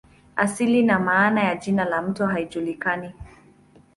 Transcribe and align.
Asili 0.35 0.83
na 0.83 0.99
maana 0.99 1.43
ya 1.43 1.55
jina 1.55 1.85
la 1.85 2.01
mto 2.01 2.25
haijulikani. 2.27 3.11